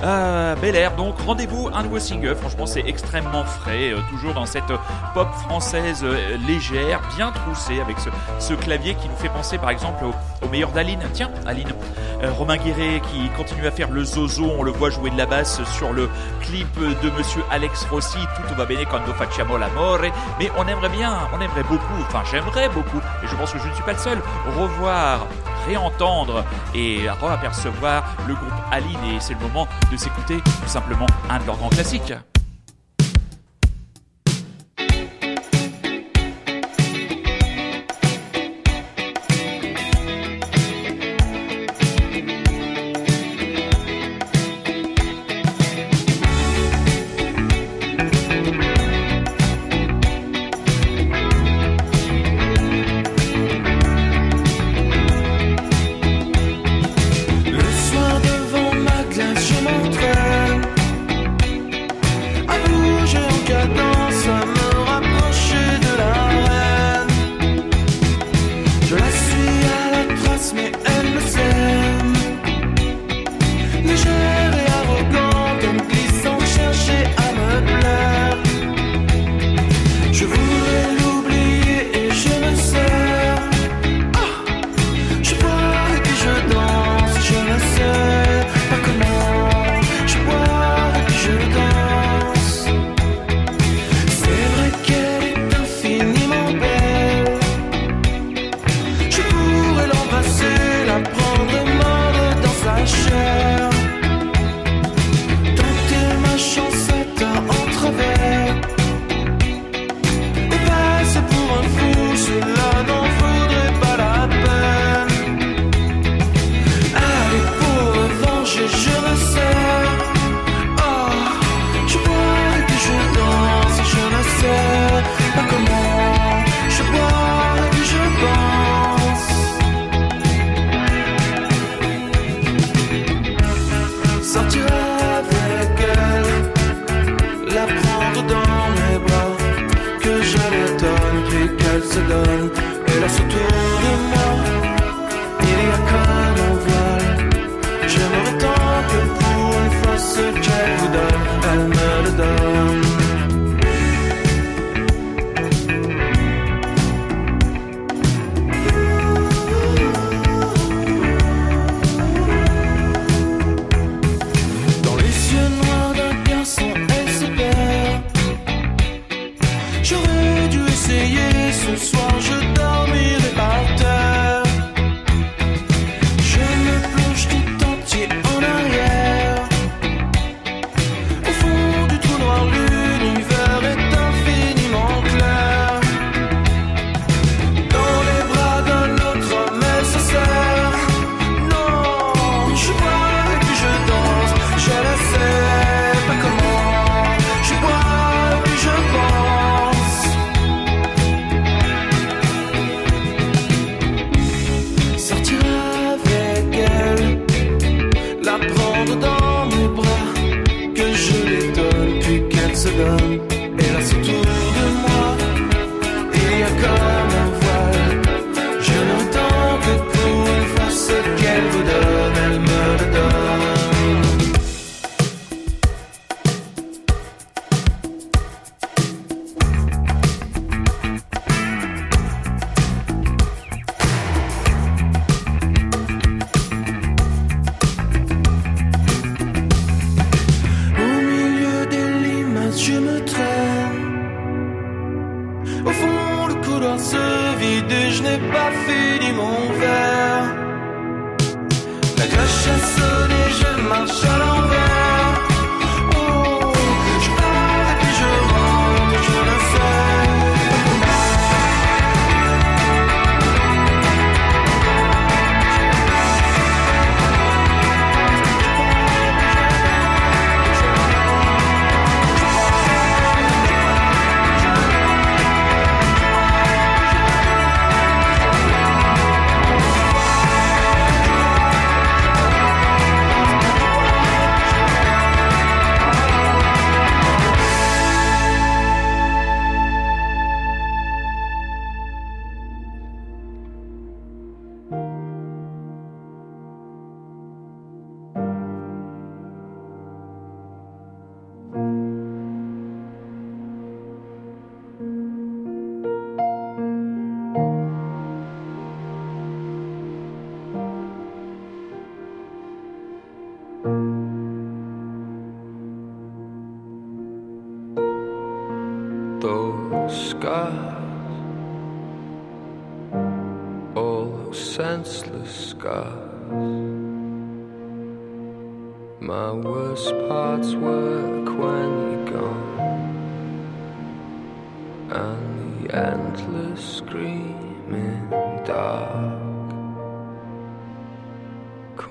Euh, 0.03 0.55
Bel 0.55 0.75
Air, 0.75 0.95
donc 0.95 1.19
rendez-vous 1.21 1.69
un 1.73 1.84
nouveau 1.84 1.99
single. 1.99 2.36
Franchement, 2.36 2.65
c'est 2.65 2.84
extrêmement 2.86 3.45
frais, 3.45 3.91
euh, 3.91 3.99
toujours 4.09 4.34
dans 4.34 4.45
cette 4.45 4.71
pop 5.13 5.27
française 5.43 6.01
euh, 6.03 6.38
légère, 6.45 7.01
bien 7.15 7.31
troussée, 7.31 7.79
avec 7.79 7.97
ce, 8.39 8.53
clavier 8.53 8.95
qui 8.95 9.07
nous 9.07 9.15
fait 9.15 9.29
penser 9.29 9.57
par 9.57 9.69
exemple 9.69 10.03
au, 10.41 10.47
meilleur 10.49 10.71
d'Aline. 10.71 10.99
Tiens, 11.13 11.31
Aline. 11.45 11.73
Romain 12.38 12.55
Guéret 12.55 13.01
qui 13.11 13.27
continue 13.36 13.67
à 13.67 13.71
faire 13.71 13.89
le 13.89 14.05
zozo, 14.05 14.49
on 14.57 14.63
le 14.63 14.71
voit 14.71 14.89
jouer 14.89 15.09
de 15.09 15.17
la 15.17 15.25
basse 15.25 15.61
sur 15.65 15.91
le 15.91 16.09
clip 16.39 16.79
de 16.79 17.09
monsieur 17.17 17.43
Alex 17.51 17.86
Rossi, 17.91 18.19
Tout 18.47 18.55
va 18.55 18.65
bene 18.65 18.86
quando 18.86 19.13
facciamo 19.13 19.57
l'amore. 19.57 19.99
Mais 20.39 20.49
on 20.57 20.65
aimerait 20.65 20.89
bien, 20.89 21.27
on 21.34 21.41
aimerait 21.41 21.63
beaucoup, 21.63 22.01
enfin 22.01 22.23
j'aimerais 22.31 22.69
beaucoup, 22.69 22.99
et 23.23 23.27
je 23.27 23.36
pense 23.36 23.51
que 23.51 23.59
je 23.59 23.67
ne 23.67 23.73
suis 23.73 23.84
pas 23.84 23.91
le 23.91 23.97
seul, 23.97 24.21
revoir, 24.57 25.27
réentendre 25.66 26.43
et 26.74 27.09
reapercevoir 27.09 28.16
le 28.28 28.36
groupe 28.36 28.53
Aline. 28.72 29.03
Et 29.16 29.20
c'est 29.20 29.34
le 29.34 29.39
moment 29.39 29.68
de 29.91 29.97
s'écouter 29.97 30.38
tout 30.38 30.68
simplement 30.68 31.07
un 31.30 31.39
de 31.39 31.45
leurs 31.45 31.57
grands 31.57 31.70
classiques. 31.70 32.14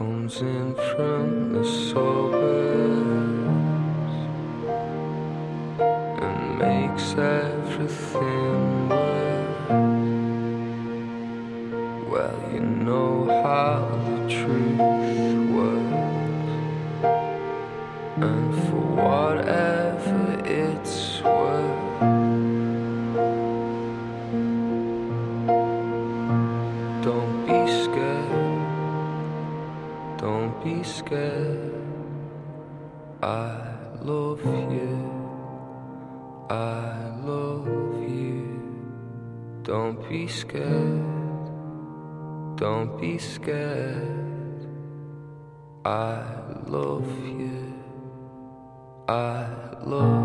comes 0.03 0.41
in 0.41 0.75
from 0.75 1.53
the 1.53 1.65
suburbs 1.65 2.33
and 6.27 6.59
makes 6.59 7.15
everything 7.17 8.82
I 49.13 49.47
love. 49.85 50.22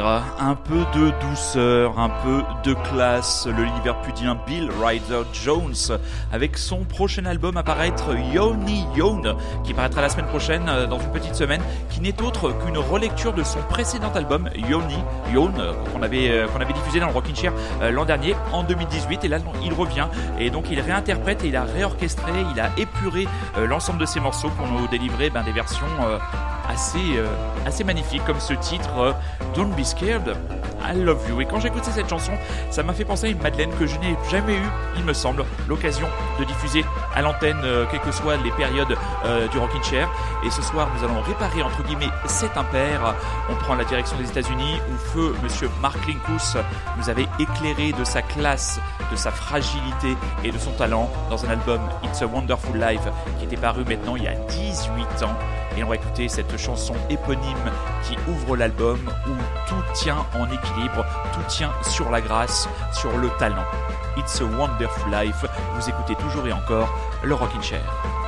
Un 0.00 0.54
peu 0.54 0.84
de 0.94 1.12
douceur, 1.20 1.98
un 1.98 2.08
peu 2.08 2.42
de 2.62 2.74
classe. 2.74 3.48
Le 3.48 3.64
Liverpudien 3.64 4.38
Bill 4.46 4.70
Ryder 4.80 5.22
Jones 5.32 5.98
avec 6.32 6.56
son 6.56 6.84
prochain 6.84 7.24
album 7.24 7.56
à 7.56 7.64
paraître 7.64 8.14
Yoni 8.32 8.84
Yon 8.94 9.22
qui 9.64 9.74
paraîtra 9.74 10.00
la 10.00 10.08
semaine 10.08 10.26
prochaine 10.26 10.68
euh, 10.68 10.86
dans 10.86 11.00
une 11.00 11.10
petite 11.10 11.34
semaine 11.34 11.60
qui 11.90 12.00
n'est 12.00 12.22
autre 12.22 12.52
qu'une 12.52 12.78
relecture 12.78 13.32
de 13.32 13.42
son 13.42 13.58
précédent 13.62 14.12
album 14.14 14.48
Yoni 14.54 14.98
Yon 15.32 15.52
euh, 15.58 15.72
qu'on 15.92 16.02
avait 16.02 16.30
euh, 16.30 16.46
avait 16.60 16.72
diffusé 16.72 17.00
dans 17.00 17.06
le 17.06 17.12
Rockin' 17.12 17.36
Chair 17.36 17.52
l'an 17.92 18.04
dernier 18.04 18.34
en 18.52 18.64
2018 18.64 19.24
et 19.24 19.28
là 19.28 19.38
il 19.62 19.72
revient 19.72 20.08
et 20.40 20.50
donc 20.50 20.66
il 20.70 20.80
réinterprète 20.80 21.44
et 21.44 21.48
il 21.48 21.56
a 21.56 21.62
réorchestré, 21.62 22.32
il 22.52 22.60
a 22.60 22.70
épuré 22.76 23.28
l'ensemble 23.56 24.00
de 24.00 24.06
ses 24.06 24.18
morceaux 24.18 24.50
pour 24.50 24.66
nous 24.66 24.88
délivrer 24.88 25.30
ben, 25.30 25.44
des 25.44 25.52
versions 25.52 25.86
assez, 26.68 26.98
assez 27.64 27.84
magnifique 27.84 28.24
comme 28.24 28.40
ce 28.40 28.54
titre 28.54 29.14
Don't 29.58 29.74
Be 29.76 29.82
Scared, 29.82 30.36
I 30.80 30.94
Love 30.94 31.28
You. 31.28 31.40
Et 31.40 31.44
quand 31.44 31.58
écouté 31.64 31.90
cette 31.92 32.08
chanson, 32.08 32.30
ça 32.70 32.84
m'a 32.84 32.92
fait 32.92 33.04
penser 33.04 33.26
à 33.26 33.30
une 33.30 33.42
Madeleine 33.42 33.72
que 33.76 33.88
je 33.88 33.98
n'ai 33.98 34.16
jamais 34.30 34.54
eu, 34.54 34.62
il 34.96 35.02
me 35.02 35.12
semble, 35.12 35.44
l'occasion 35.68 36.06
de 36.38 36.44
diffuser 36.44 36.84
à 37.12 37.22
l'antenne, 37.22 37.58
euh, 37.64 37.84
quelles 37.90 37.98
que 38.00 38.12
soient 38.12 38.36
les 38.36 38.52
périodes 38.52 38.96
euh, 39.24 39.48
du 39.48 39.58
Rockin' 39.58 39.82
Chair. 39.82 40.08
Et 40.44 40.50
ce 40.50 40.62
soir, 40.62 40.88
nous 40.96 41.04
allons 41.04 41.20
réparer 41.22 41.60
entre 41.60 41.82
guillemets 41.82 42.10
cet 42.26 42.56
impair. 42.56 43.16
On 43.50 43.56
prend 43.56 43.74
la 43.74 43.82
direction 43.82 44.16
des 44.16 44.28
États-Unis 44.28 44.78
où 44.92 44.96
feu 45.12 45.34
Monsieur 45.42 45.68
Mark 45.82 45.98
Linkous 46.06 46.56
nous 46.96 47.10
avait 47.10 47.26
éclairé 47.40 47.90
de 47.90 48.04
sa 48.04 48.22
classe, 48.22 48.78
de 49.10 49.16
sa 49.16 49.32
fragilité 49.32 50.16
et 50.44 50.52
de 50.52 50.58
son 50.58 50.70
talent 50.70 51.10
dans 51.30 51.44
un 51.44 51.50
album 51.50 51.80
It's 52.04 52.22
a 52.22 52.28
Wonderful 52.28 52.78
Life 52.78 53.08
qui 53.40 53.46
était 53.46 53.56
paru 53.56 53.82
maintenant 53.84 54.14
il 54.14 54.22
y 54.22 54.28
a 54.28 54.36
18 54.36 55.24
ans. 55.24 55.36
Et 55.78 55.84
on 55.84 55.88
va 55.88 55.94
écouter 55.94 56.28
cette 56.28 56.56
chanson 56.56 56.92
éponyme 57.08 57.70
qui 58.02 58.16
ouvre 58.28 58.56
l'album 58.56 58.98
où 59.28 59.68
tout 59.68 59.76
tient 59.94 60.26
en 60.34 60.46
équilibre, 60.46 61.06
tout 61.32 61.44
tient 61.48 61.70
sur 61.82 62.10
la 62.10 62.20
grâce, 62.20 62.68
sur 62.92 63.16
le 63.16 63.30
talent. 63.38 63.64
It's 64.16 64.40
a 64.40 64.44
Wonderful 64.44 65.12
Life. 65.12 65.44
Vous 65.76 65.88
écoutez 65.88 66.16
toujours 66.16 66.48
et 66.48 66.52
encore 66.52 66.92
le 67.22 67.32
Rockin' 67.32 67.62
Chair. 67.62 68.27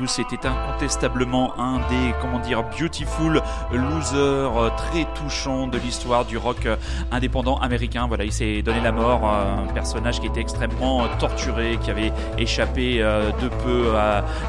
Mark 0.00 0.16
Linkous 0.16 0.20
était 0.20 0.46
incontestablement 0.46 1.58
un 1.58 1.78
des, 1.88 2.14
comment 2.20 2.38
dire, 2.38 2.62
beautiful 2.62 3.42
losers 3.72 4.16
euh, 4.58 4.70
très 4.76 5.04
touchants 5.14 5.66
de 5.66 5.78
l'histoire 5.78 6.24
du 6.24 6.38
rock 6.38 6.66
euh, 6.66 6.76
indépendant 7.10 7.58
américain. 7.58 8.06
Voilà, 8.08 8.24
il 8.24 8.32
s'est 8.32 8.62
donné 8.62 8.80
la 8.80 8.92
mort, 8.92 9.24
un 9.24 9.66
personnage 9.72 10.20
qui 10.20 10.26
était 10.26 10.40
extrêmement 10.40 11.04
euh, 11.04 11.06
torturé, 11.18 11.78
qui 11.82 11.90
avait 11.90 12.12
échappé 12.38 12.98
de 12.98 13.48
peu 13.64 13.92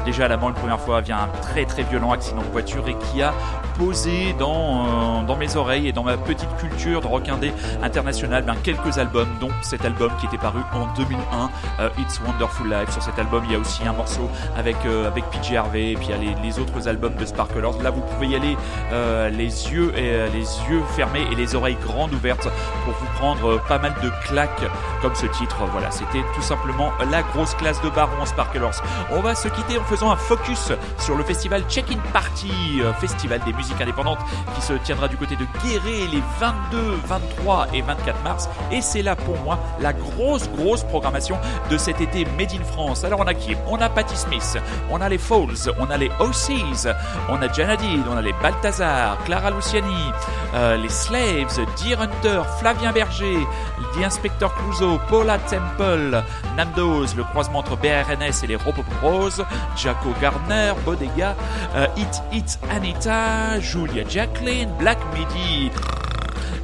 déjà 0.04 0.26
à 0.26 0.28
la 0.28 0.36
mort 0.36 0.50
une 0.50 0.54
première 0.54 0.80
fois 0.80 1.00
via 1.00 1.22
un 1.22 1.28
très 1.40 1.64
très 1.64 1.82
violent 1.82 2.12
accident 2.12 2.42
de 2.42 2.48
voiture 2.48 2.86
et 2.88 2.96
qui 2.96 3.22
a 3.22 3.32
posé 3.78 4.34
dans, 4.38 4.86
euh, 4.86 5.22
dans 5.26 5.36
mes 5.36 5.56
oreilles 5.56 5.88
et 5.88 5.92
dans 5.92 6.04
ma 6.04 6.16
petite 6.16 6.54
culture 6.56 7.00
de 7.00 7.06
rock 7.06 7.28
indé 7.28 7.52
international 7.82 8.44
ben, 8.44 8.54
quelques 8.62 8.98
albums, 8.98 9.28
dont 9.40 9.50
cet 9.62 9.84
album 9.84 10.10
qui 10.20 10.26
était 10.26 10.38
paru 10.38 10.60
en 10.72 10.92
2001, 10.94 11.50
euh, 11.80 11.88
It's 11.98 12.20
Wonderful 12.26 12.68
Life. 12.68 12.90
Sur 12.90 13.02
cet 13.02 13.18
album, 13.18 13.42
il 13.46 13.52
y 13.52 13.54
a 13.54 13.58
aussi 13.58 13.86
un 13.86 13.92
morceau 13.92 14.28
avec, 14.56 14.76
euh, 14.86 15.08
avec 15.08 15.24
PJ 15.30 15.54
Harvey, 15.54 15.92
et 15.92 15.96
puis 15.96 16.08
il 16.08 16.10
y 16.10 16.14
a 16.14 16.18
les, 16.18 16.42
les 16.42 16.58
autres 16.58 16.88
albums 16.88 17.14
de 17.14 17.24
Sparklers. 17.24 17.82
Là, 17.82 17.90
vous 17.90 18.00
pouvez 18.00 18.28
y 18.28 18.36
aller 18.36 18.56
euh, 18.92 19.28
les 19.30 19.70
yeux 19.70 19.92
et 19.96 20.28
les 20.30 20.44
yeux 20.70 20.82
fermés 20.94 21.26
et 21.30 21.34
les 21.34 21.54
oreilles 21.54 21.78
grandes 21.86 22.12
ouvertes 22.12 22.48
pour 22.84 22.94
vous 22.94 23.06
prendre 23.18 23.60
pas 23.68 23.78
mal 23.78 23.94
de 24.02 24.10
claques 24.26 24.64
comme 25.00 25.14
ce 25.14 25.26
titre. 25.26 25.56
Voilà, 25.72 25.90
c'était 25.90 26.24
tout 26.34 26.42
simplement 26.42 26.90
la 27.10 27.22
grosse 27.22 27.54
classe 27.54 27.80
de 27.82 27.90
Baron 27.90 28.26
Sparklers. 28.26 28.82
On 29.10 29.20
va 29.20 29.34
se 29.34 29.48
quitter 29.48 29.78
en 29.78 29.84
faisant 29.84 30.10
un 30.10 30.16
focus 30.16 30.72
sur 30.98 31.16
le 31.16 31.24
festival 31.24 31.62
Check-in 31.68 31.98
Party, 32.12 32.52
festival 33.00 33.40
des 33.44 33.52
musiques 33.52 33.61
indépendantes 33.80 34.18
qui 34.54 34.62
se 34.62 34.72
tiendra 34.74 35.08
du 35.08 35.16
côté 35.16 35.36
de 35.36 35.44
Guéret 35.62 36.08
les 36.10 36.22
22, 36.40 36.98
23 37.06 37.68
et 37.74 37.82
24 37.82 38.22
mars. 38.22 38.48
Et 38.70 38.80
c'est 38.80 39.02
là 39.02 39.16
pour 39.16 39.38
moi 39.38 39.58
la 39.80 39.92
grosse, 39.92 40.48
grosse 40.50 40.84
programmation 40.84 41.38
de 41.70 41.76
cet 41.76 42.00
été 42.00 42.24
Made 42.38 42.52
in 42.52 42.64
France. 42.64 43.04
Alors 43.04 43.20
on 43.20 43.26
a 43.26 43.34
qui 43.34 43.56
On 43.66 43.80
a 43.80 43.88
Patti 43.88 44.16
Smith, 44.16 44.58
on 44.90 45.00
a 45.00 45.08
les 45.08 45.18
Falls, 45.18 45.70
on 45.78 45.90
a 45.90 45.96
les 45.96 46.10
OCs, 46.20 46.88
on 47.28 47.40
a 47.42 47.52
Janadid, 47.52 48.04
on 48.10 48.16
a 48.16 48.22
les 48.22 48.32
Balthazar, 48.42 49.18
Clara 49.24 49.50
Luciani, 49.50 50.12
euh, 50.54 50.76
les 50.76 50.88
Slaves, 50.88 51.60
Deer 51.82 52.00
Hunter, 52.00 52.42
Flavien 52.58 52.92
Berger, 52.92 53.46
The 53.94 54.04
Inspector 54.04 54.48
Clouseau, 54.54 54.98
Paula 55.08 55.38
Temple, 55.38 56.22
Nando's, 56.56 57.14
le 57.16 57.24
croisement 57.24 57.60
entre 57.60 57.76
BRNS 57.76 58.44
et 58.44 58.46
les 58.46 58.56
Robopros, 58.56 59.42
Jaco 59.76 60.10
Gardner, 60.20 60.72
Bodega, 60.84 61.34
euh, 61.74 61.86
Hit 61.96 62.22
Hit 62.32 62.58
Anita, 62.70 63.51
Julia 63.60 64.04
Jacqueline, 64.04 64.70
Black 64.78 64.98
Midi, 65.12 65.70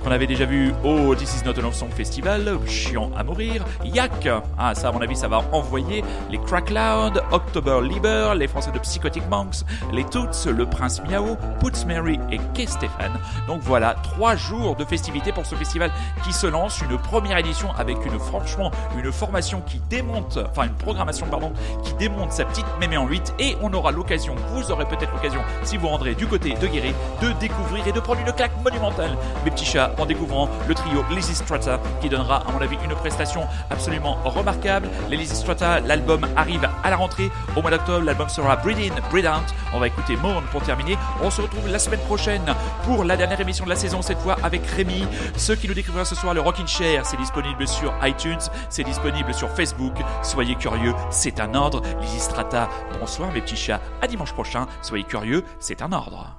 qu'on 0.02 0.10
avait 0.10 0.26
déjà 0.26 0.44
vu 0.44 0.72
au 0.84 1.14
This 1.14 1.40
Is 1.40 1.44
Not 1.44 1.58
a 1.58 1.62
Love 1.62 1.74
Song 1.74 1.90
Festival, 1.90 2.58
chiant 2.66 3.10
à 3.16 3.24
mourir, 3.24 3.64
Yak, 3.84 4.28
ah 4.58 4.74
ça 4.74 4.88
à 4.88 4.92
mon 4.92 5.00
avis 5.00 5.16
ça 5.16 5.28
va 5.28 5.42
envoyer, 5.52 6.04
les 6.30 6.38
Crackloud, 6.38 7.22
October 7.32 7.80
Lieber, 7.82 8.32
les 8.36 8.48
Français 8.48 8.70
de 8.70 8.78
Psychotic 8.78 9.28
Monks, 9.28 9.64
les 9.92 10.04
Toots, 10.04 10.46
le 10.46 10.66
Prince 10.66 11.02
Miao, 11.08 11.36
Puts 11.60 11.86
Mary 11.86 12.18
et 12.30 12.38
Kay 12.54 12.66
Stéphane. 12.66 13.18
Donc 13.46 13.60
voilà, 13.62 13.94
trois 14.02 14.36
jours 14.36 14.76
de 14.76 14.84
festivités 14.84 15.32
pour 15.32 15.46
ce 15.46 15.54
festival 15.54 15.90
qui 16.24 16.32
se 16.32 16.46
lance, 16.46 16.80
une 16.80 16.98
première 16.98 17.38
édition 17.38 17.72
avec 17.76 17.96
une 18.06 18.18
franchement 18.18 18.70
une 18.96 19.12
formation 19.12 19.60
qui 19.66 19.80
démonte, 19.90 20.38
enfin 20.50 20.64
une 20.64 20.74
programmation 20.74 21.26
pardon, 21.26 21.52
qui 21.84 21.92
démonte 21.94 22.32
sa 22.32 22.44
petite 22.44 22.66
mémé 22.80 22.96
en 22.96 23.06
8 23.06 23.34
et 23.38 23.56
on 23.62 23.72
aura 23.72 23.92
l'occasion, 23.92 24.34
vous 24.52 24.70
aurez 24.70 24.86
peut-être 24.86 25.12
l'occasion 25.12 25.40
si 25.62 25.76
vous 25.76 25.88
rendrez 25.88 26.14
du 26.14 26.26
côté 26.26 26.54
de 26.54 26.66
Guéret, 26.66 26.94
de 27.22 27.32
découvrir 27.38 27.86
et 27.86 27.92
de 27.92 28.00
prendre 28.00 28.20
une 28.20 28.32
claque 28.32 28.52
monumentale, 28.62 29.16
mes 29.44 29.50
petits 29.50 29.66
en 29.76 30.06
découvrant 30.06 30.48
le 30.66 30.74
trio 30.74 31.04
Lizzy 31.10 31.34
Strata 31.34 31.80
qui 32.00 32.08
donnera 32.08 32.42
à 32.48 32.52
mon 32.52 32.60
avis 32.60 32.78
une 32.84 32.94
prestation 32.94 33.42
absolument 33.70 34.14
remarquable. 34.24 34.88
Les 35.10 35.16
Lizzy 35.16 35.36
Strata, 35.36 35.80
l'album 35.80 36.26
arrive 36.36 36.68
à 36.82 36.90
la 36.90 36.96
rentrée 36.96 37.30
au 37.56 37.60
mois 37.60 37.70
d'octobre, 37.70 38.04
l'album 38.04 38.28
sera 38.28 38.56
Breed 38.56 38.78
In, 38.78 38.94
Breed 39.10 39.26
Out. 39.26 39.54
On 39.74 39.78
va 39.78 39.88
écouter 39.88 40.16
Mourn 40.16 40.42
pour 40.50 40.62
terminer. 40.62 40.96
On 41.22 41.30
se 41.30 41.42
retrouve 41.42 41.68
la 41.68 41.78
semaine 41.78 42.00
prochaine 42.00 42.54
pour 42.84 43.04
la 43.04 43.16
dernière 43.16 43.40
émission 43.40 43.64
de 43.64 43.70
la 43.70 43.76
saison, 43.76 44.00
cette 44.00 44.18
fois 44.18 44.36
avec 44.42 44.64
Rémi. 44.66 45.04
Ceux 45.36 45.56
qui 45.56 45.68
nous 45.68 45.74
découvrira 45.74 46.04
ce 46.04 46.14
soir, 46.14 46.32
le 46.32 46.40
Rockin' 46.40 46.66
Chair, 46.66 47.04
c'est 47.04 47.18
disponible 47.18 47.68
sur 47.68 47.92
iTunes, 48.02 48.38
c'est 48.70 48.84
disponible 48.84 49.34
sur 49.34 49.50
Facebook. 49.50 49.94
Soyez 50.22 50.54
curieux, 50.54 50.94
c'est 51.10 51.40
un 51.40 51.54
ordre. 51.54 51.82
Lizzy 52.00 52.20
Strata, 52.20 52.68
bonsoir 52.98 53.32
mes 53.32 53.42
petits 53.42 53.56
chats, 53.56 53.80
à 54.00 54.06
dimanche 54.06 54.32
prochain. 54.32 54.66
Soyez 54.80 55.04
curieux, 55.04 55.44
c'est 55.58 55.82
un 55.82 55.92
ordre. 55.92 56.36